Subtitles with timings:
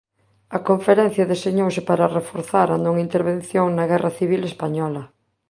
[0.57, 5.03] A conferencia deseñouse para reforzar a non intervención na guerra civil española.